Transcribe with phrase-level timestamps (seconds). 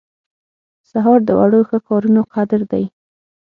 [0.89, 2.85] سهار د وړو ښه کارونو قدر دی.